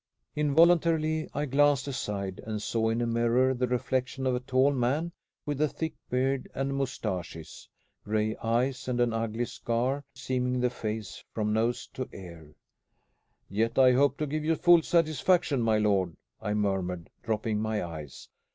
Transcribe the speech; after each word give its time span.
Involuntarily 0.35 1.29
I 1.31 1.45
glanced 1.45 1.87
aside, 1.87 2.41
and 2.43 2.59
saw 2.59 2.89
in 2.89 3.03
a 3.03 3.05
mirror 3.05 3.53
the 3.53 3.67
reflection 3.67 4.25
of 4.25 4.33
a 4.33 4.39
tall 4.39 4.71
man 4.73 5.11
with 5.45 5.61
a 5.61 5.67
thick 5.69 5.93
beard 6.09 6.49
and 6.55 6.73
moustaches, 6.75 7.69
gray 8.03 8.35
eyes, 8.37 8.87
and 8.87 8.99
an 8.99 9.13
ugly 9.13 9.45
scar 9.45 10.03
seaming 10.15 10.59
the 10.59 10.71
face 10.71 11.23
from 11.35 11.53
nose 11.53 11.85
to 11.93 12.09
ear. 12.13 12.55
"Yet 13.47 13.77
I 13.77 13.91
hope 13.91 14.17
to 14.17 14.25
give 14.25 14.43
you 14.43 14.55
full 14.55 14.81
satisfaction, 14.81 15.61
my 15.61 15.77
lord," 15.77 16.17
I 16.41 16.55
murmured, 16.55 17.11
dropping 17.21 17.61
my 17.61 17.83
eyes. 17.83 18.27